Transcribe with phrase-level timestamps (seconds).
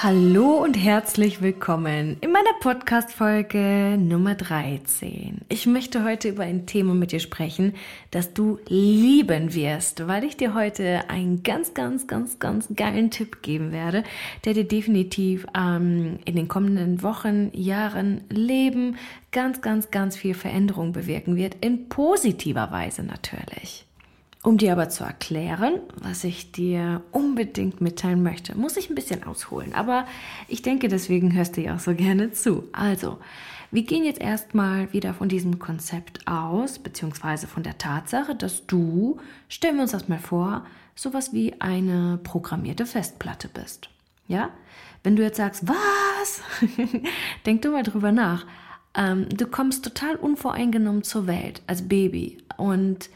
[0.00, 5.40] Hallo und herzlich willkommen in meiner Podcast-Folge Nummer 13.
[5.48, 7.74] Ich möchte heute über ein Thema mit dir sprechen,
[8.12, 13.42] das du lieben wirst, weil ich dir heute einen ganz, ganz, ganz, ganz geilen Tipp
[13.42, 14.04] geben werde,
[14.44, 18.98] der dir definitiv ähm, in den kommenden Wochen, Jahren, Leben
[19.32, 23.87] ganz, ganz, ganz viel Veränderung bewirken wird, in positiver Weise natürlich.
[24.44, 29.24] Um dir aber zu erklären, was ich dir unbedingt mitteilen möchte, muss ich ein bisschen
[29.24, 29.74] ausholen.
[29.74, 30.06] Aber
[30.46, 32.64] ich denke, deswegen hörst du ja auch so gerne zu.
[32.72, 33.18] Also,
[33.70, 39.18] wir gehen jetzt erstmal wieder von diesem Konzept aus, beziehungsweise von der Tatsache, dass du,
[39.48, 40.64] stellen wir uns das mal vor,
[40.94, 43.90] sowas wie eine programmierte Festplatte bist.
[44.28, 44.50] Ja?
[45.02, 46.42] Wenn du jetzt sagst, was?
[47.46, 48.46] Denk du mal drüber nach.
[48.94, 53.10] Ähm, du kommst total unvoreingenommen zur Welt als Baby und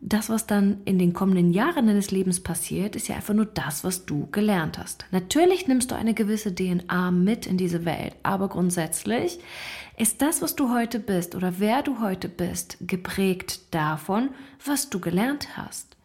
[0.00, 3.82] das, was dann in den kommenden Jahren deines Lebens passiert, ist ja einfach nur das,
[3.82, 5.06] was du gelernt hast.
[5.10, 9.38] Natürlich nimmst du eine gewisse DNA mit in diese Welt, aber grundsätzlich
[9.96, 14.30] ist das, was du heute bist oder wer du heute bist, geprägt davon,
[14.64, 15.96] was du gelernt hast.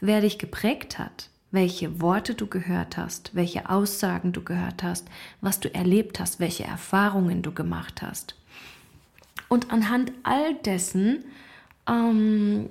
[0.00, 5.08] Wer dich geprägt hat, welche Worte du gehört hast, welche Aussagen du gehört hast,
[5.40, 8.36] was du erlebt hast, welche Erfahrungen du gemacht hast.
[9.48, 11.24] Und anhand all dessen
[11.90, 12.68] ähm,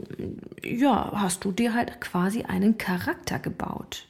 [0.64, 4.06] ja, hast du dir halt quasi einen Charakter gebaut.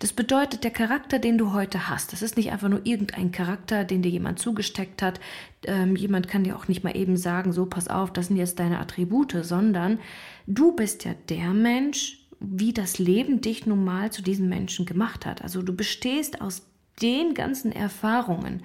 [0.00, 3.84] Das bedeutet, der Charakter, den du heute hast, das ist nicht einfach nur irgendein Charakter,
[3.84, 5.20] den dir jemand zugesteckt hat.
[5.64, 8.58] Ähm, jemand kann dir auch nicht mal eben sagen, so pass auf, das sind jetzt
[8.58, 9.98] deine Attribute, sondern
[10.46, 15.26] du bist ja der Mensch, wie das Leben dich nun mal zu diesem Menschen gemacht
[15.26, 15.42] hat.
[15.42, 16.62] Also du bestehst aus
[17.00, 18.62] den ganzen Erfahrungen,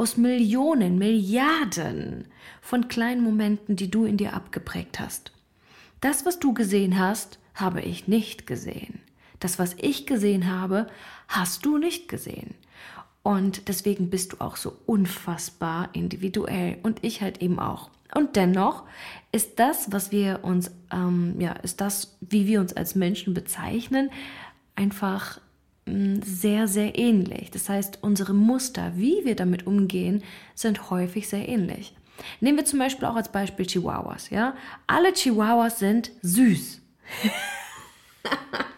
[0.00, 2.24] aus Millionen, Milliarden
[2.62, 5.30] von kleinen Momenten, die du in dir abgeprägt hast.
[6.00, 9.00] Das, was du gesehen hast, habe ich nicht gesehen.
[9.40, 10.86] Das, was ich gesehen habe,
[11.28, 12.54] hast du nicht gesehen.
[13.22, 17.90] Und deswegen bist du auch so unfassbar individuell und ich halt eben auch.
[18.14, 18.84] Und dennoch
[19.32, 24.08] ist das, was wir uns, ähm, ja, ist das, wie wir uns als Menschen bezeichnen,
[24.76, 25.42] einfach
[26.24, 27.50] sehr, sehr ähnlich.
[27.50, 30.22] Das heißt, unsere Muster, wie wir damit umgehen,
[30.54, 31.94] sind häufig sehr ähnlich.
[32.40, 34.30] Nehmen wir zum Beispiel auch als Beispiel Chihuahuas.
[34.30, 34.54] Ja?
[34.86, 36.80] Alle Chihuahuas sind süß.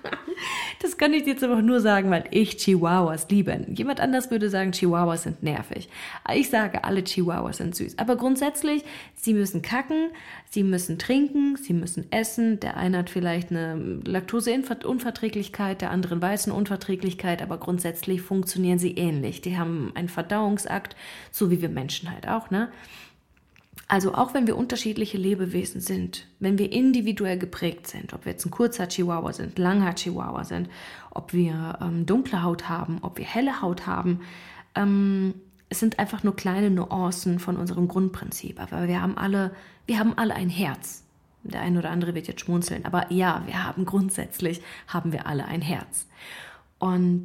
[0.82, 3.64] Das kann ich jetzt aber nur sagen, weil ich Chihuahuas liebe.
[3.72, 5.88] Jemand anders würde sagen, Chihuahuas sind nervig.
[6.34, 7.98] Ich sage, alle Chihuahuas sind süß.
[7.98, 8.82] Aber grundsätzlich,
[9.14, 10.08] sie müssen kacken,
[10.50, 12.58] sie müssen trinken, sie müssen essen.
[12.58, 19.40] Der eine hat vielleicht eine Laktoseunverträglichkeit, der andere eine Weizenunverträglichkeit, aber grundsätzlich funktionieren sie ähnlich.
[19.40, 20.96] Die haben einen Verdauungsakt,
[21.30, 22.72] so wie wir Menschen halt auch, ne?
[23.88, 28.46] Also auch wenn wir unterschiedliche Lebewesen sind, wenn wir individuell geprägt sind, ob wir jetzt
[28.46, 30.70] ein kurzer Chihuahua sind, langer Chihuahua sind,
[31.10, 34.20] ob wir ähm, dunkle Haut haben, ob wir helle Haut haben,
[34.74, 35.34] ähm,
[35.68, 38.60] es sind einfach nur kleine Nuancen von unserem Grundprinzip.
[38.60, 39.52] Aber wir haben alle,
[39.86, 41.04] wir haben alle ein Herz.
[41.44, 45.44] Der eine oder andere wird jetzt schmunzeln, aber ja, wir haben grundsätzlich haben wir alle
[45.46, 46.06] ein Herz.
[46.78, 47.24] Und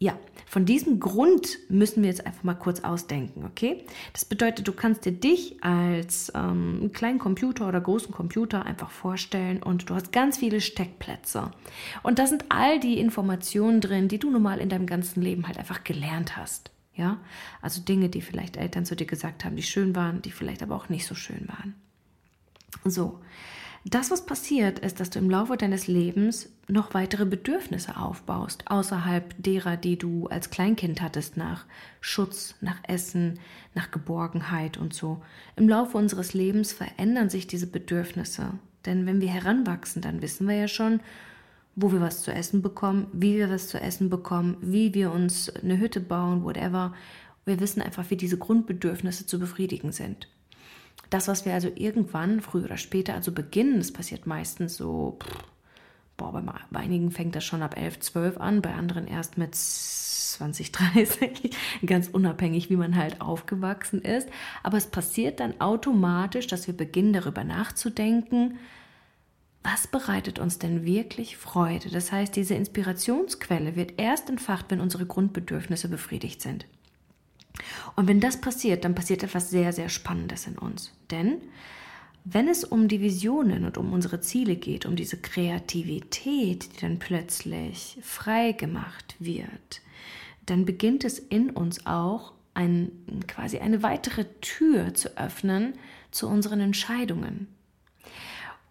[0.00, 3.84] ja, von diesem Grund müssen wir jetzt einfach mal kurz ausdenken, okay?
[4.14, 9.62] Das bedeutet, du kannst dir dich als ähm, kleinen Computer oder großen Computer einfach vorstellen
[9.62, 11.50] und du hast ganz viele Steckplätze.
[12.02, 15.58] Und da sind all die Informationen drin, die du normal in deinem ganzen Leben halt
[15.58, 16.70] einfach gelernt hast.
[16.94, 17.18] Ja,
[17.60, 20.76] also Dinge, die vielleicht Eltern zu dir gesagt haben, die schön waren, die vielleicht aber
[20.76, 21.74] auch nicht so schön waren.
[22.84, 23.20] So,
[23.86, 29.34] das, was passiert, ist, dass du im Laufe deines Lebens noch weitere Bedürfnisse aufbaust, außerhalb
[29.38, 31.64] derer, die du als Kleinkind hattest, nach
[32.00, 33.38] Schutz, nach Essen,
[33.74, 35.22] nach Geborgenheit und so.
[35.56, 38.52] Im Laufe unseres Lebens verändern sich diese Bedürfnisse.
[38.84, 41.00] Denn wenn wir heranwachsen, dann wissen wir ja schon,
[41.74, 45.48] wo wir was zu essen bekommen, wie wir was zu essen bekommen, wie wir uns
[45.48, 46.92] eine Hütte bauen, whatever.
[47.46, 50.28] Wir wissen einfach, wie diese Grundbedürfnisse zu befriedigen sind.
[51.08, 55.18] Das, was wir also irgendwann, früher oder später, also beginnen, das passiert meistens so,
[56.16, 60.72] boah, bei, einigen fängt das schon ab 11, 12 an, bei anderen erst mit 20,
[60.72, 64.28] 30, ganz unabhängig, wie man halt aufgewachsen ist.
[64.62, 68.58] Aber es passiert dann automatisch, dass wir beginnen darüber nachzudenken,
[69.62, 71.90] was bereitet uns denn wirklich Freude?
[71.90, 76.66] Das heißt, diese Inspirationsquelle wird erst entfacht, wenn unsere Grundbedürfnisse befriedigt sind.
[77.96, 80.92] Und wenn das passiert, dann passiert etwas sehr, sehr Spannendes in uns.
[81.10, 81.38] Denn
[82.24, 86.98] wenn es um die Visionen und um unsere Ziele geht, um diese Kreativität, die dann
[86.98, 89.80] plötzlich frei gemacht wird,
[90.46, 92.90] dann beginnt es in uns auch ein,
[93.26, 95.74] quasi eine weitere Tür zu öffnen
[96.10, 97.46] zu unseren Entscheidungen.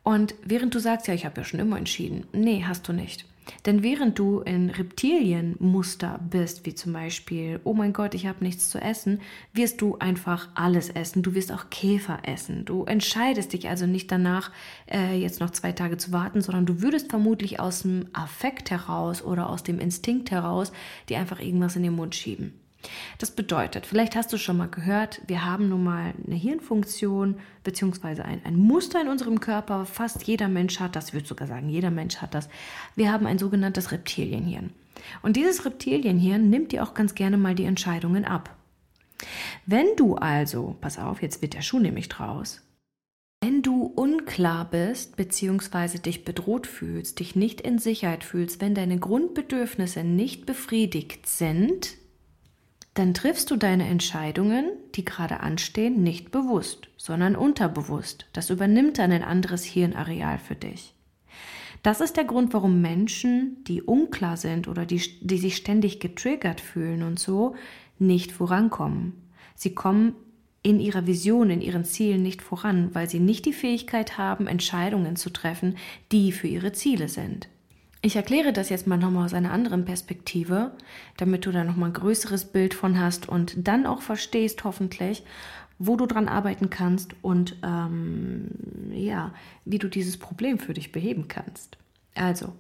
[0.04, 3.26] Und während du sagst, ja, ich habe ja schon immer entschieden, nee, hast du nicht.
[3.66, 8.70] Denn während du in Reptilienmuster bist, wie zum Beispiel, oh mein Gott, ich habe nichts
[8.70, 9.22] zu essen,
[9.54, 11.24] wirst du einfach alles essen.
[11.24, 12.66] Du wirst auch Käfer essen.
[12.66, 14.52] Du entscheidest dich also nicht danach,
[14.92, 19.24] äh, jetzt noch zwei Tage zu warten, sondern du würdest vermutlich aus dem Affekt heraus
[19.24, 20.72] oder aus dem Instinkt heraus
[21.10, 22.54] dir einfach irgendwas in den Mund schieben.
[23.18, 28.24] Das bedeutet, vielleicht hast du schon mal gehört, wir haben nun mal eine Hirnfunktion beziehungsweise
[28.24, 29.86] ein, ein Muster in unserem Körper.
[29.86, 32.48] Fast jeder Mensch hat das, ich würde sogar sagen, jeder Mensch hat das.
[32.96, 34.72] Wir haben ein sogenanntes Reptilienhirn.
[35.22, 38.56] Und dieses Reptilienhirn nimmt dir auch ganz gerne mal die Entscheidungen ab.
[39.66, 42.62] Wenn du also, pass auf, jetzt wird der Schuh nämlich draus,
[43.42, 46.00] wenn du unklar bist bzw.
[46.00, 51.96] dich bedroht fühlst, dich nicht in Sicherheit fühlst, wenn deine Grundbedürfnisse nicht befriedigt sind,
[53.00, 58.26] dann triffst du deine Entscheidungen, die gerade anstehen, nicht bewusst, sondern unterbewusst.
[58.34, 60.94] Das übernimmt dann ein anderes Hirnareal für dich.
[61.82, 66.60] Das ist der Grund, warum Menschen, die unklar sind oder die, die sich ständig getriggert
[66.60, 67.56] fühlen und so,
[68.00, 69.14] nicht vorankommen.
[69.56, 70.14] Sie kommen
[70.62, 75.16] in ihrer Vision, in ihren Zielen nicht voran, weil sie nicht die Fähigkeit haben, Entscheidungen
[75.16, 75.78] zu treffen,
[76.12, 77.48] die für ihre Ziele sind.
[78.02, 80.72] Ich erkläre das jetzt mal nochmal aus einer anderen Perspektive,
[81.18, 85.24] damit du da nochmal ein größeres Bild von hast und dann auch verstehst, hoffentlich,
[85.80, 88.50] wo du dran arbeiten kannst und ähm,
[88.92, 89.34] ja,
[89.66, 91.78] wie du dieses Problem für dich beheben kannst.
[92.16, 92.54] Also,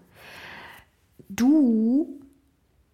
[1.30, 2.20] du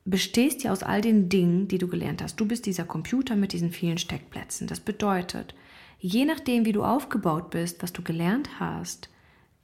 [0.04, 2.40] bestehst ja aus all den Dingen, die du gelernt hast.
[2.40, 4.68] Du bist dieser Computer mit diesen vielen Steckplätzen.
[4.68, 5.56] Das bedeutet,
[6.00, 9.10] je nachdem, wie du aufgebaut bist, was du gelernt hast,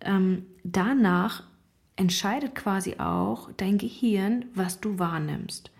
[0.02, 1.44] ähm, danach
[1.96, 5.72] entscheidet quasi auch dein Gehirn, was du wahrnimmst.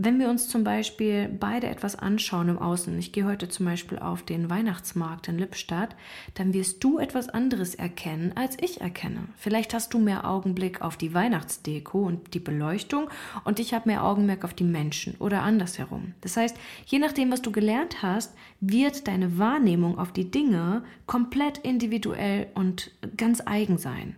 [0.00, 3.98] Wenn wir uns zum Beispiel beide etwas anschauen im Außen, ich gehe heute zum Beispiel
[3.98, 5.96] auf den Weihnachtsmarkt in Lippstadt,
[6.34, 9.24] dann wirst du etwas anderes erkennen, als ich erkenne.
[9.36, 13.10] Vielleicht hast du mehr Augenblick auf die Weihnachtsdeko und die Beleuchtung
[13.42, 16.14] und ich habe mehr Augenmerk auf die Menschen oder andersherum.
[16.20, 16.56] Das heißt,
[16.86, 22.92] je nachdem, was du gelernt hast, wird deine Wahrnehmung auf die Dinge komplett individuell und
[23.16, 24.14] ganz eigen sein.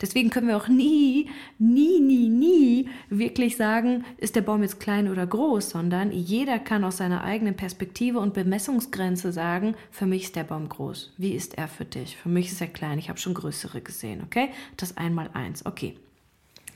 [0.00, 1.28] Deswegen können wir auch nie,
[1.58, 6.84] nie, nie, nie wirklich sagen, ist der Baum jetzt klein oder groß, sondern jeder kann
[6.84, 11.12] aus seiner eigenen Perspektive und Bemessungsgrenze sagen, für mich ist der Baum groß.
[11.16, 12.16] Wie ist er für dich?
[12.16, 12.98] Für mich ist er klein.
[12.98, 14.48] Ich habe schon größere gesehen, okay?
[14.76, 15.96] Das einmal eins, okay.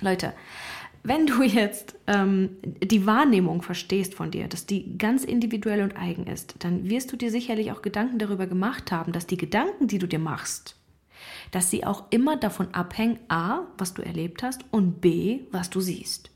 [0.01, 0.35] Leute,
[1.03, 6.27] wenn du jetzt ähm, die Wahrnehmung verstehst von dir, dass die ganz individuell und eigen
[6.27, 9.99] ist, dann wirst du dir sicherlich auch Gedanken darüber gemacht haben, dass die Gedanken, die
[9.99, 10.77] du dir machst,
[11.51, 15.81] dass sie auch immer davon abhängen, a, was du erlebt hast und b, was du
[15.81, 16.31] siehst.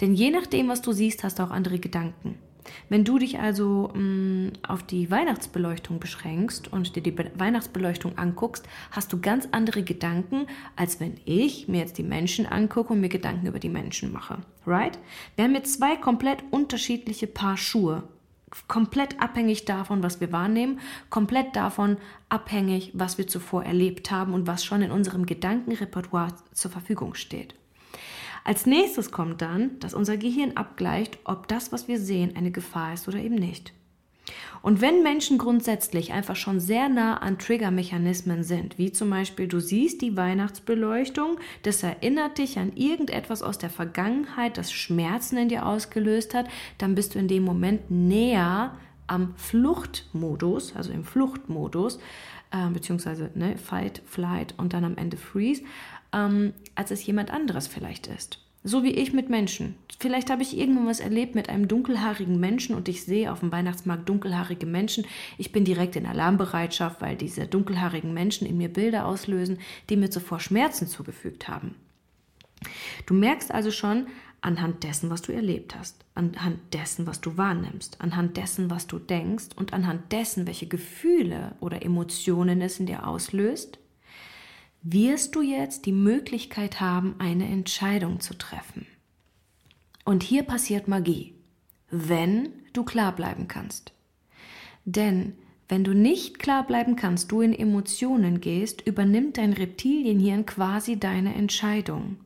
[0.00, 2.38] Denn je nachdem, was du siehst, hast du auch andere Gedanken.
[2.88, 8.18] Wenn du dich also mh, mm, auf die Weihnachtsbeleuchtung beschränkst und dir die Be Weihnachtsbeleuchtung
[8.18, 13.00] anguckst, hast du ganz andere Gedanken, als wenn ich mir jetzt die Menschen angucke und
[13.00, 14.38] mir Gedanken über die Menschen mache.
[14.66, 14.98] Right?
[15.36, 18.04] Wir haben jetzt zwei komplett unterschiedliche Paar Schuhe
[18.68, 21.96] komplett abhängig davon, was wir wahrnehmen, komplett davon
[22.28, 27.54] abhängig, was wir zuvor erlebt haben und was schon in unserem Gedankenrepertoire zur Verfügung steht.
[28.44, 32.94] Als nächstes kommt dann, dass unser Gehirn abgleicht, ob das, was wir sehen, eine Gefahr
[32.94, 33.72] ist oder eben nicht.
[34.62, 39.60] Und wenn Menschen grundsätzlich einfach schon sehr nah an Triggermechanismen sind, wie zum Beispiel du
[39.60, 45.66] siehst die Weihnachtsbeleuchtung, das erinnert dich an irgendetwas aus der Vergangenheit, das Schmerzen in dir
[45.66, 46.46] ausgelöst hat,
[46.78, 48.76] dann bist du in dem Moment näher
[49.08, 51.98] am Fluchtmodus, also im Fluchtmodus,
[52.52, 55.62] äh, beziehungsweise ne, Fight, Flight und dann am Ende Freeze,
[56.12, 58.41] ähm, als es jemand anderes vielleicht ist.
[58.64, 59.74] So wie ich mit Menschen.
[59.98, 63.50] Vielleicht habe ich irgendwann was erlebt mit einem dunkelhaarigen Menschen und ich sehe auf dem
[63.50, 65.04] Weihnachtsmarkt dunkelhaarige Menschen.
[65.36, 69.58] Ich bin direkt in Alarmbereitschaft, weil diese dunkelhaarigen Menschen in mir Bilder auslösen,
[69.90, 71.74] die mir zuvor Schmerzen zugefügt haben.
[73.06, 74.06] Du merkst also schon
[74.42, 79.00] anhand dessen, was du erlebt hast, anhand dessen, was du wahrnimmst, anhand dessen, was du
[79.00, 83.78] denkst und anhand dessen, welche Gefühle oder Emotionen es in dir auslöst,
[84.82, 88.86] wirst du jetzt die Möglichkeit haben, eine Entscheidung zu treffen.
[90.04, 91.34] Und hier passiert Magie,
[91.90, 93.92] wenn du klar bleiben kannst.
[94.84, 95.34] Denn
[95.68, 101.34] wenn du nicht klar bleiben kannst, du in Emotionen gehst, übernimmt dein Reptilienhirn quasi deine
[101.34, 102.16] Entscheidung.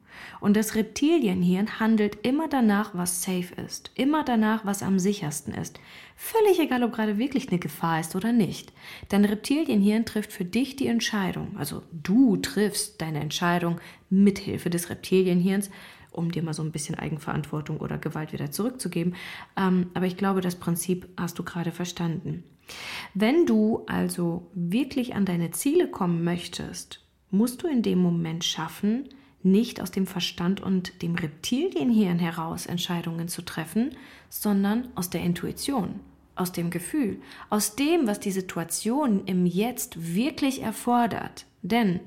[0.40, 5.80] Und das Reptilienhirn handelt immer danach, was safe ist, immer danach, was am sichersten ist.
[6.16, 8.72] Völlig egal, ob gerade wirklich eine Gefahr ist oder nicht.
[9.08, 11.56] Dein Reptilienhirn trifft für dich die Entscheidung.
[11.58, 15.70] Also du triffst deine Entscheidung mithilfe des Reptilienhirns,
[16.12, 19.14] um dir mal so ein bisschen Eigenverantwortung oder Gewalt wieder zurückzugeben.
[19.56, 22.44] Ähm, aber ich glaube, das Prinzip hast du gerade verstanden.
[23.14, 29.08] Wenn du also wirklich an deine Ziele kommen möchtest, musst du in dem Moment schaffen,
[29.46, 33.96] nicht aus dem Verstand und dem Reptilienhirn heraus Entscheidungen zu treffen,
[34.28, 36.00] sondern aus der Intuition,
[36.34, 41.46] aus dem Gefühl, aus dem, was die Situation im Jetzt wirklich erfordert.
[41.62, 42.00] Denn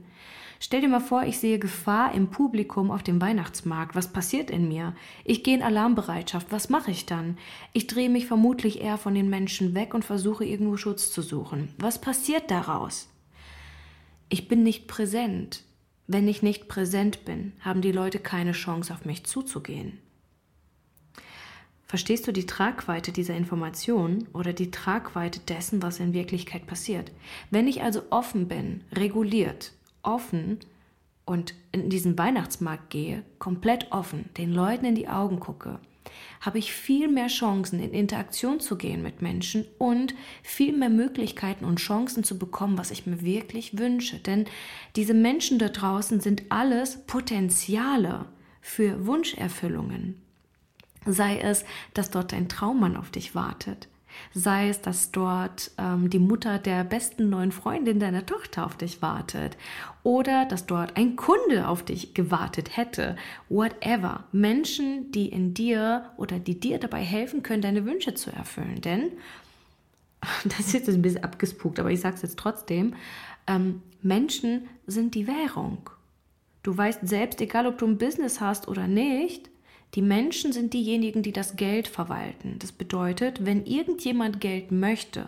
[0.62, 3.96] Stell dir mal vor, ich sehe Gefahr im Publikum auf dem Weihnachtsmarkt.
[3.96, 4.93] Was passiert in mir?
[5.24, 6.48] Ich gehe in Alarmbereitschaft.
[6.51, 7.38] Was mache ich dann?
[7.72, 11.74] Ich drehe mich vermutlich eher von den Menschen weg und versuche irgendwo Schutz zu suchen.
[11.77, 13.08] Was passiert daraus?
[14.27, 15.63] Ich bin nicht präsent.
[16.12, 20.00] Wenn ich nicht präsent bin, haben die Leute keine Chance, auf mich zuzugehen.
[21.86, 27.12] Verstehst du die Tragweite dieser Information oder die Tragweite dessen, was in Wirklichkeit passiert?
[27.51, 30.58] Wenn ich also offen bin, reguliert, offen
[31.25, 35.80] und in diesen Weihnachtsmarkt gehe, komplett offen, den Leuten in die Augen gucke,
[36.42, 41.66] habe ich viel mehr Chancen, in Interaktion zu gehen mit Menschen und viel mehr Möglichkeiten
[41.66, 44.18] und Chancen zu bekommen, was ich mir wirklich wünsche.
[44.18, 44.46] Denn
[44.96, 48.25] diese Menschen da draußen sind alles Potenziale
[48.62, 50.22] für Wunscherfüllungen.
[51.06, 53.88] Sei es, dass dort ein Traummann auf dich wartet,
[54.34, 59.01] sei es, dass dort ähm, die Mutter der besten neuen Freundin deiner Tochter auf dich
[59.01, 59.58] wartet
[60.04, 63.16] oder dass dort ein Kunde auf dich gewartet hätte,
[63.50, 64.24] whatever.
[64.32, 68.82] Menschen, die in dir oder die dir dabei helfen können, deine Wünsche zu erfüllen.
[68.82, 69.12] Denn,
[70.46, 72.96] das ist jetzt ein bisschen abgespuckt, aber ich sage es jetzt trotzdem,
[73.48, 75.89] ähm, Menschen sind die Währung.
[76.63, 79.50] Du weißt selbst, egal ob du ein Business hast oder nicht,
[79.96, 82.58] die Menschen sind diejenigen, die das Geld verwalten.
[82.60, 85.25] Das bedeutet, wenn irgendjemand Geld möchte,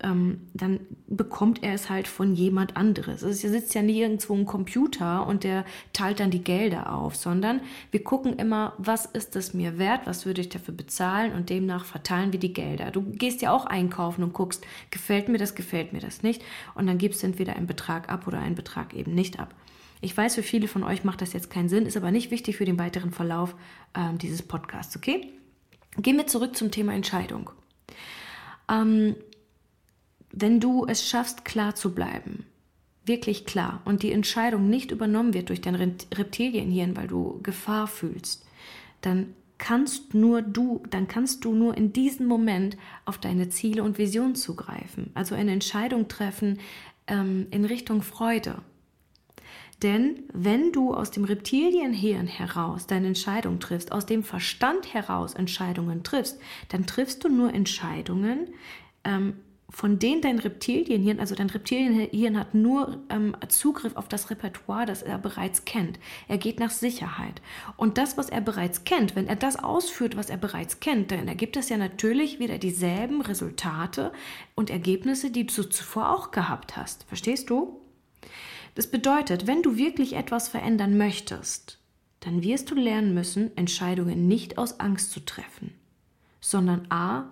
[0.00, 3.24] ähm, dann bekommt er es halt von jemand anderes.
[3.24, 7.60] Also er sitzt ja nirgendwo ein Computer und der teilt dann die Gelder auf, sondern
[7.90, 11.84] wir gucken immer, was ist es mir wert, was würde ich dafür bezahlen und demnach
[11.84, 12.92] verteilen wir die Gelder.
[12.92, 16.42] Du gehst ja auch einkaufen und guckst, gefällt mir das, gefällt mir das nicht
[16.74, 19.52] und dann gibst du entweder einen Betrag ab oder einen Betrag eben nicht ab.
[20.00, 22.56] Ich weiß, für viele von euch macht das jetzt keinen Sinn, ist aber nicht wichtig
[22.56, 23.54] für den weiteren Verlauf
[23.94, 25.32] ähm, dieses Podcasts, okay?
[25.96, 27.50] Gehen wir zurück zum Thema Entscheidung.
[28.70, 29.16] Ähm,
[30.30, 32.46] wenn du es schaffst, klar zu bleiben,
[33.04, 38.46] wirklich klar, und die Entscheidung nicht übernommen wird durch dein Reptilienhirn, weil du Gefahr fühlst,
[39.00, 43.98] dann kannst nur du, dann kannst du nur in diesem Moment auf deine Ziele und
[43.98, 45.10] Visionen zugreifen.
[45.14, 46.60] Also eine Entscheidung treffen
[47.08, 48.62] ähm, in Richtung Freude,
[49.82, 56.02] denn wenn du aus dem Reptilienhirn heraus deine Entscheidung triffst, aus dem Verstand heraus Entscheidungen
[56.02, 58.48] triffst, dann triffst du nur Entscheidungen,
[59.04, 59.34] ähm,
[59.70, 65.02] von denen dein Reptilienhirn, also dein Reptilienhirn hat nur ähm, Zugriff auf das Repertoire, das
[65.02, 66.00] er bereits kennt.
[66.26, 67.42] Er geht nach Sicherheit.
[67.76, 71.28] Und das, was er bereits kennt, wenn er das ausführt, was er bereits kennt, dann
[71.28, 74.10] ergibt es ja natürlich wieder dieselben Resultate
[74.54, 77.04] und Ergebnisse, die du zuvor auch gehabt hast.
[77.04, 77.78] Verstehst du?
[78.78, 81.80] Das bedeutet, wenn du wirklich etwas verändern möchtest,
[82.20, 85.74] dann wirst du lernen müssen, Entscheidungen nicht aus Angst zu treffen,
[86.40, 87.24] sondern a.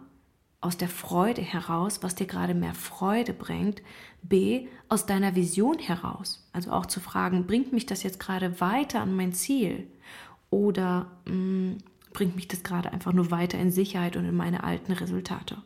[0.61, 3.81] aus der Freude heraus, was dir gerade mehr Freude bringt,
[4.23, 4.67] b.
[4.89, 9.15] aus deiner Vision heraus, also auch zu fragen, bringt mich das jetzt gerade weiter an
[9.15, 9.87] mein Ziel
[10.51, 11.79] oder mh, mm,
[12.13, 15.63] bringt mich das gerade einfach nur weiter in Sicherheit und in meine alten Resultate.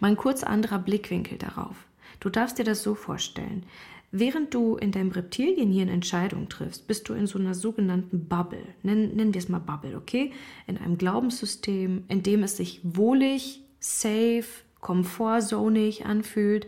[0.00, 1.76] Mal ein kurz anderer Blickwinkel darauf.
[2.18, 3.66] Du darfst dir das so vorstellen.
[4.14, 8.62] Während du in deinem Reptilienhirn Entscheidungen triffst, bist du in so einer sogenannten Bubble.
[8.82, 10.32] Nennen, nennen wir es mal Bubble, okay?
[10.66, 14.44] In einem Glaubenssystem, in dem es sich wohlig, safe,
[14.80, 16.66] komfortzonig anfühlt.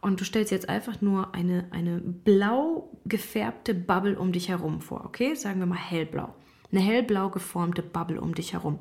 [0.00, 5.04] Und du stellst jetzt einfach nur eine, eine blau gefärbte Bubble um dich herum vor,
[5.04, 5.34] okay?
[5.34, 6.34] Sagen wir mal hellblau
[6.70, 8.78] eine hellblau geformte Bubble um dich herum.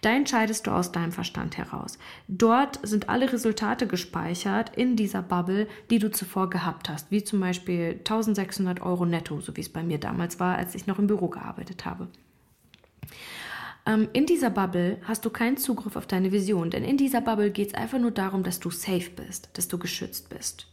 [0.00, 1.98] Da entscheidest du aus deinem Verstand heraus.
[2.28, 7.40] Dort sind alle Resultate gespeichert in dieser Bubble, die du zuvor gehabt hast, wie zum
[7.40, 11.06] Beispiel 1600 Euro netto, so wie es bei mir damals war, als ich noch im
[11.06, 12.08] Büro gearbeitet habe.
[13.86, 17.50] Ähm, in dieser Bubble hast du keinen Zugriff auf deine Vision, denn in dieser Bubble
[17.50, 20.68] geht es einfach nur darum, dass du safe bist, dass du geschützt bist.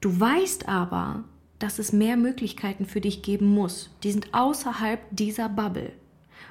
[0.00, 1.24] Du weißt aber,
[1.58, 3.90] dass es mehr Möglichkeiten für dich geben muss.
[4.02, 5.92] Die sind außerhalb dieser Bubble.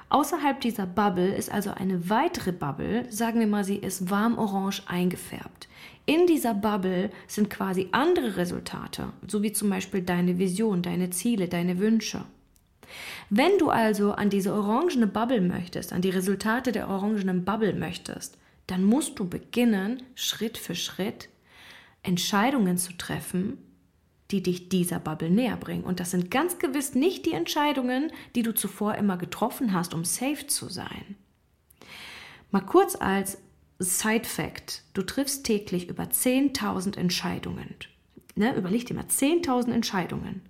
[0.08, 4.82] Außerhalb dieser Bubble ist also eine weitere Bubble, sagen wir mal, sie ist warm orange
[4.86, 5.68] eingefärbt.
[6.06, 11.48] In dieser Bubble sind quasi andere Resultate, so wie zum Beispiel deine Vision, deine Ziele,
[11.48, 12.24] deine Wünsche.
[13.30, 18.38] Wenn du also an diese orangene Bubble möchtest, an die Resultate der orangenen Bubble möchtest,
[18.68, 21.28] dann musst du beginnen, Schritt für Schritt
[22.04, 23.58] Entscheidungen zu treffen,
[24.30, 25.84] die dich dieser Bubble näher bringen.
[25.84, 30.04] Und das sind ganz gewiss nicht die Entscheidungen, die du zuvor immer getroffen hast, um
[30.04, 31.16] safe zu sein.
[32.50, 33.38] Mal kurz als
[33.78, 37.74] Side Fact: Du triffst täglich über 10.000 Entscheidungen.
[38.34, 40.42] Ne, überleg dir mal, 10.000 Entscheidungen.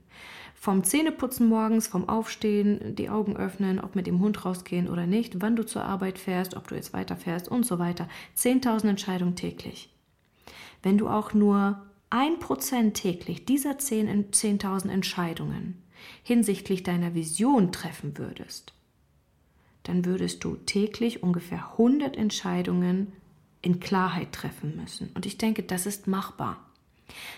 [0.55, 5.41] Vom Zähneputzen morgens, vom Aufstehen, die Augen öffnen, ob mit dem Hund rausgehen oder nicht,
[5.41, 8.09] wann du zur Arbeit fährst, ob du jetzt weiterfährst und so weiter.
[8.37, 9.95] 10.000 Entscheidungen täglich.
[10.83, 15.83] Wenn du auch nur ein Prozent täglich dieser 10.000 Entscheidungen
[16.23, 18.73] hinsichtlich deiner Vision treffen würdest,
[19.83, 23.13] dann würdest du täglich ungefähr 100 Entscheidungen
[23.63, 25.11] in Klarheit treffen müssen.
[25.15, 26.59] Und ich denke, das ist machbar.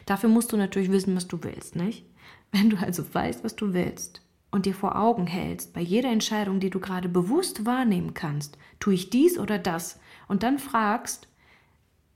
[0.06, 2.04] Dafür musst du natürlich wissen, was du willst, nicht?
[2.52, 6.60] Wenn du also weißt, was du willst und dir vor Augen hältst, bei jeder Entscheidung,
[6.60, 11.28] die du gerade bewusst wahrnehmen kannst, tue ich dies oder das und dann fragst,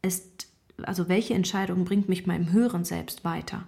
[0.00, 0.48] ist,
[0.82, 3.64] also welche Entscheidung bringt mich meinem höheren Selbst weiter?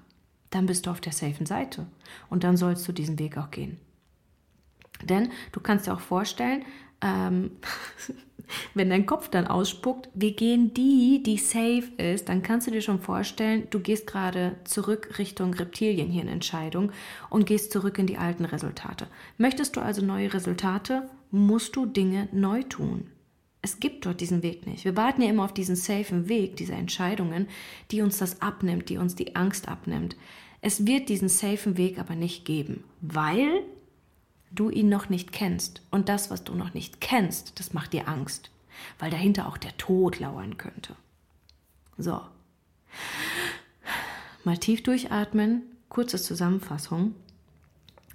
[0.50, 1.86] Dann bist du auf der safen Seite
[2.30, 3.78] und dann sollst du diesen Weg auch gehen.
[5.02, 6.64] Denn du kannst dir auch vorstellen,
[7.00, 7.50] ähm,
[8.74, 12.82] wenn dein Kopf dann ausspuckt, wir gehen die, die safe ist, dann kannst du dir
[12.82, 16.92] schon vorstellen, du gehst gerade zurück Richtung Reptilienhirnentscheidung
[17.30, 19.08] und gehst zurück in die alten Resultate.
[19.38, 23.10] Möchtest du also neue Resultate, musst du Dinge neu tun.
[23.64, 24.84] Es gibt dort diesen Weg nicht.
[24.84, 27.48] Wir warten ja immer auf diesen safen Weg, diese Entscheidungen,
[27.90, 30.16] die uns das abnimmt, die uns die Angst abnimmt.
[30.60, 33.62] Es wird diesen safen Weg aber nicht geben, weil
[34.50, 35.80] du ihn noch nicht kennst.
[35.90, 38.50] Und das, was du noch nicht kennst, das macht dir Angst,
[38.98, 40.94] weil dahinter auch der Tod lauern könnte.
[41.96, 42.20] So.
[44.44, 47.14] Mal tief durchatmen, kurze Zusammenfassung.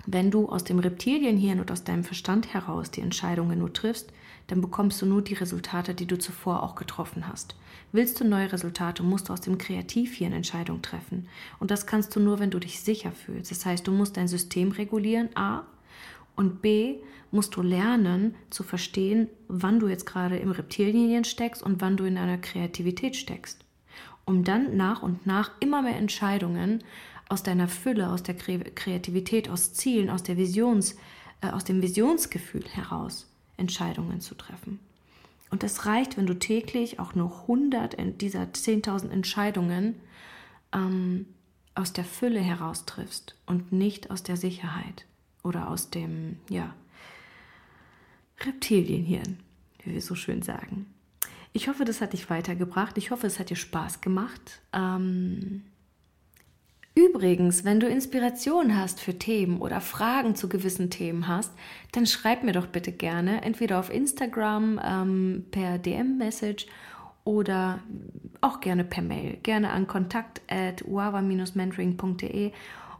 [0.05, 4.13] Wenn du aus dem Reptilienhirn und aus deinem Verstand heraus die Entscheidungen nur triffst,
[4.49, 7.55] dann bekommst du nur die Resultate, die du zuvor auch getroffen hast.
[7.91, 11.27] Willst du neue Resultate, musst du aus dem Kreativhirn Entscheidungen treffen.
[11.59, 13.51] Und das kannst du nur, wenn du dich sicher fühlst.
[13.51, 15.63] Das heißt, du musst dein System regulieren, A,
[16.35, 16.95] und B,
[17.31, 22.05] musst du lernen zu verstehen, wann du jetzt gerade im Reptilienhirn steckst und wann du
[22.05, 23.65] in deiner Kreativität steckst.
[24.25, 26.83] Um dann nach und nach immer mehr Entscheidungen
[27.27, 30.95] aus deiner Fülle, aus der Kreativität, aus Zielen, aus, der Visions,
[31.41, 34.79] äh, aus dem Visionsgefühl heraus Entscheidungen zu treffen.
[35.51, 39.95] Und es reicht, wenn du täglich auch nur 100 dieser 10.000 Entscheidungen
[40.73, 41.25] ähm,
[41.75, 45.05] aus der Fülle heraus triffst und nicht aus der Sicherheit
[45.43, 46.73] oder aus dem, ja,
[48.41, 49.39] Reptilienhirn,
[49.83, 50.85] wie wir so schön sagen.
[51.51, 52.97] Ich hoffe, das hat dich weitergebracht.
[52.97, 54.61] Ich hoffe, es hat dir Spaß gemacht.
[54.71, 55.63] Ähm
[56.95, 61.53] Übrigens, wenn du Inspiration hast für Themen oder Fragen zu gewissen Themen hast,
[61.91, 66.67] dann schreib mir doch bitte gerne, entweder auf Instagram ähm, per DM-Message
[67.23, 67.79] oder
[68.41, 69.37] auch gerne per Mail.
[69.43, 72.51] Gerne an kontakt at mentoringde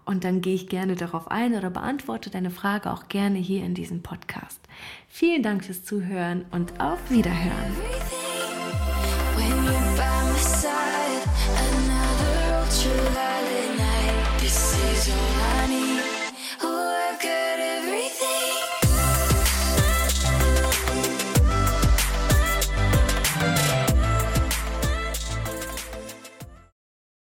[0.06, 3.76] und dann gehe ich gerne darauf ein oder beantworte deine Frage auch gerne hier in
[3.76, 4.60] diesem Podcast.
[5.08, 8.19] Vielen Dank fürs Zuhören und auf Wiederhören.